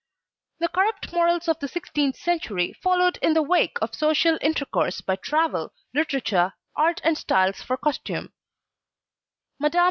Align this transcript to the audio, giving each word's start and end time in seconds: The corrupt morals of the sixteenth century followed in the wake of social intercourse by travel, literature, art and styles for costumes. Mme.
The 0.57 0.67
corrupt 0.67 1.13
morals 1.13 1.47
of 1.47 1.59
the 1.59 1.67
sixteenth 1.67 2.15
century 2.15 2.73
followed 2.73 3.19
in 3.21 3.35
the 3.35 3.43
wake 3.43 3.77
of 3.83 3.93
social 3.93 4.35
intercourse 4.41 4.99
by 4.99 5.15
travel, 5.15 5.73
literature, 5.93 6.53
art 6.75 7.01
and 7.03 7.15
styles 7.15 7.61
for 7.61 7.77
costumes. 7.77 8.31
Mme. 9.59 9.77